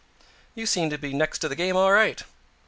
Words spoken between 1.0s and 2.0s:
next to the game all